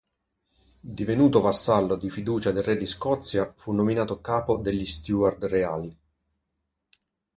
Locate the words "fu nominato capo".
3.55-4.57